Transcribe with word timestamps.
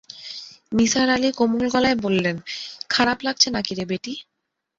নিসার 0.71 1.07
আলি 1.09 1.29
কোমল 1.37 1.63
গলায় 1.73 1.97
বললেন, 2.05 2.35
খারাপ 2.89 3.17
লাগছে 3.25 3.47
নাকি 3.55 3.71
রে 3.73 3.85
বেটি? 3.89 4.13